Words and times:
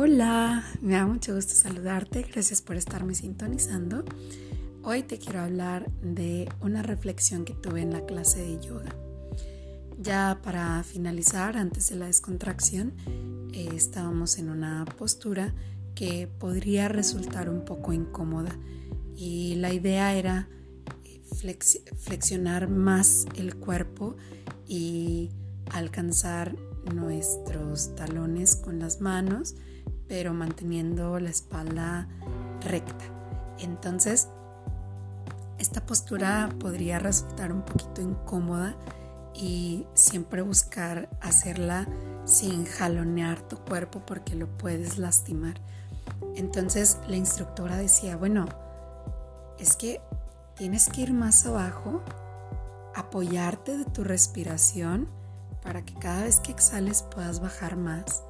Hola, 0.00 0.64
me 0.80 0.92
da 0.92 1.08
mucho 1.08 1.34
gusto 1.34 1.54
saludarte, 1.54 2.22
gracias 2.22 2.62
por 2.62 2.76
estarme 2.76 3.16
sintonizando. 3.16 4.04
Hoy 4.84 5.02
te 5.02 5.18
quiero 5.18 5.40
hablar 5.40 5.90
de 6.02 6.48
una 6.60 6.84
reflexión 6.84 7.44
que 7.44 7.52
tuve 7.52 7.80
en 7.80 7.92
la 7.92 8.06
clase 8.06 8.42
de 8.42 8.60
yoga. 8.64 8.94
Ya 10.00 10.38
para 10.40 10.84
finalizar, 10.84 11.56
antes 11.56 11.88
de 11.88 11.96
la 11.96 12.06
descontracción, 12.06 12.92
eh, 13.52 13.70
estábamos 13.74 14.38
en 14.38 14.50
una 14.50 14.84
postura 14.84 15.52
que 15.96 16.28
podría 16.28 16.86
resultar 16.86 17.50
un 17.50 17.64
poco 17.64 17.92
incómoda 17.92 18.56
y 19.16 19.56
la 19.56 19.72
idea 19.72 20.14
era 20.14 20.48
eh, 21.02 21.22
flexionar 21.96 22.68
más 22.68 23.26
el 23.34 23.56
cuerpo 23.56 24.16
y 24.64 25.30
alcanzar 25.72 26.54
nuestros 26.94 27.96
talones 27.96 28.54
con 28.54 28.78
las 28.78 29.00
manos, 29.00 29.56
pero 30.08 30.34
manteniendo 30.34 31.18
la 31.20 31.30
espalda 31.30 32.08
recta. 32.62 33.04
Entonces, 33.58 34.28
esta 35.58 35.84
postura 35.84 36.48
podría 36.58 36.98
resultar 36.98 37.52
un 37.52 37.62
poquito 37.62 38.00
incómoda 38.00 38.76
y 39.34 39.86
siempre 39.94 40.42
buscar 40.42 41.08
hacerla 41.20 41.86
sin 42.24 42.64
jalonear 42.64 43.40
tu 43.40 43.56
cuerpo 43.58 44.02
porque 44.04 44.34
lo 44.34 44.46
puedes 44.58 44.98
lastimar. 44.98 45.60
Entonces 46.36 46.98
la 47.08 47.16
instructora 47.16 47.76
decía, 47.76 48.16
bueno, 48.16 48.46
es 49.58 49.76
que 49.76 50.00
tienes 50.54 50.88
que 50.88 51.02
ir 51.02 51.12
más 51.12 51.46
abajo, 51.46 52.02
apoyarte 52.94 53.78
de 53.78 53.84
tu 53.84 54.04
respiración 54.04 55.08
para 55.62 55.84
que 55.84 55.94
cada 55.94 56.24
vez 56.24 56.40
que 56.40 56.52
exhales 56.52 57.02
puedas 57.02 57.40
bajar 57.40 57.76
más, 57.76 58.22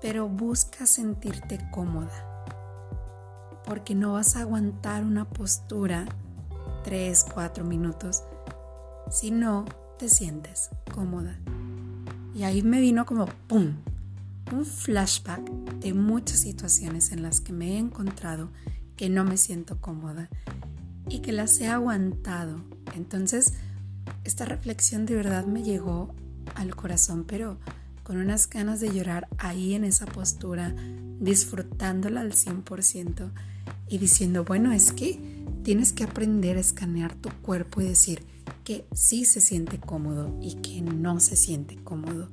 pero 0.00 0.28
busca 0.28 0.86
sentirte 0.86 1.58
cómoda, 1.70 2.44
porque 3.64 3.94
no 3.94 4.14
vas 4.14 4.36
a 4.36 4.40
aguantar 4.40 5.04
una 5.04 5.24
postura 5.24 6.06
3, 6.84 7.26
4 7.34 7.64
minutos 7.64 8.22
si 9.10 9.30
no 9.30 9.64
te 9.98 10.08
sientes 10.08 10.70
cómoda. 10.94 11.38
Y 12.34 12.44
ahí 12.44 12.62
me 12.62 12.80
vino 12.80 13.04
como 13.04 13.26
¡pum! 13.46 13.74
Un 14.52 14.64
flashback 14.64 15.42
de 15.80 15.92
muchas 15.92 16.38
situaciones 16.38 17.12
en 17.12 17.22
las 17.22 17.40
que 17.40 17.52
me 17.52 17.74
he 17.74 17.78
encontrado 17.78 18.50
que 18.96 19.08
no 19.08 19.24
me 19.24 19.36
siento 19.36 19.80
cómoda 19.80 20.28
y 21.08 21.20
que 21.20 21.32
las 21.32 21.60
he 21.60 21.68
aguantado. 21.68 22.60
Entonces, 22.94 23.54
esta 24.24 24.44
reflexión 24.44 25.06
de 25.06 25.16
verdad 25.16 25.46
me 25.46 25.62
llegó 25.62 26.14
al 26.54 26.74
corazón, 26.74 27.24
pero 27.26 27.58
con 28.08 28.16
unas 28.16 28.48
ganas 28.48 28.80
de 28.80 28.90
llorar 28.90 29.28
ahí 29.36 29.74
en 29.74 29.84
esa 29.84 30.06
postura, 30.06 30.74
disfrutándola 31.20 32.22
al 32.22 32.32
100% 32.32 33.30
y 33.86 33.98
diciendo, 33.98 34.44
bueno, 34.44 34.72
es 34.72 34.92
que 34.92 35.44
tienes 35.62 35.92
que 35.92 36.04
aprender 36.04 36.56
a 36.56 36.60
escanear 36.60 37.14
tu 37.14 37.28
cuerpo 37.42 37.82
y 37.82 37.84
decir 37.84 38.22
que 38.64 38.86
sí 38.94 39.26
se 39.26 39.42
siente 39.42 39.78
cómodo 39.78 40.34
y 40.40 40.54
que 40.54 40.80
no 40.80 41.20
se 41.20 41.36
siente 41.36 41.76
cómodo. 41.76 42.30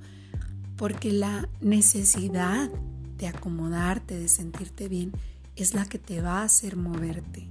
Porque 0.77 1.11
la 1.11 1.49
necesidad 1.59 2.71
de 3.17 3.27
acomodarte, 3.27 4.17
de 4.17 4.29
sentirte 4.29 4.87
bien, 4.87 5.11
es 5.57 5.73
la 5.73 5.83
que 5.83 5.99
te 5.99 6.21
va 6.21 6.39
a 6.39 6.45
hacer 6.45 6.77
moverte. 6.77 7.49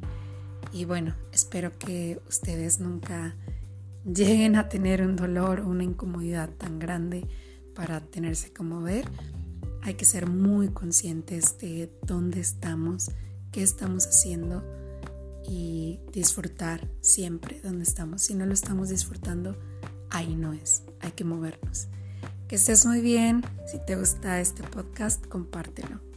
Y 0.72 0.86
bueno, 0.86 1.14
espero 1.30 1.78
que 1.78 2.22
ustedes 2.26 2.80
nunca 2.80 3.36
lleguen 4.06 4.56
a 4.56 4.70
tener 4.70 5.02
un 5.02 5.14
dolor 5.14 5.60
o 5.60 5.68
una 5.68 5.84
incomodidad 5.84 6.48
tan 6.48 6.78
grande 6.78 7.28
para 7.74 8.00
tenerse 8.00 8.52
como 8.52 8.80
ver, 8.80 9.06
hay 9.82 9.94
que 9.94 10.04
ser 10.04 10.28
muy 10.28 10.68
conscientes 10.68 11.58
de 11.58 11.92
dónde 12.06 12.40
estamos, 12.40 13.10
qué 13.52 13.62
estamos 13.62 14.06
haciendo 14.06 14.64
y 15.46 16.00
disfrutar 16.12 16.88
siempre 17.00 17.60
donde 17.60 17.84
estamos. 17.84 18.22
Si 18.22 18.34
no 18.34 18.46
lo 18.46 18.54
estamos 18.54 18.88
disfrutando, 18.88 19.58
ahí 20.10 20.36
no 20.36 20.52
es, 20.52 20.84
hay 21.00 21.12
que 21.12 21.24
movernos. 21.24 21.88
Que 22.48 22.56
estés 22.56 22.86
muy 22.86 23.00
bien, 23.00 23.44
si 23.66 23.78
te 23.84 23.96
gusta 23.96 24.40
este 24.40 24.62
podcast, 24.62 25.26
compártelo. 25.26 26.13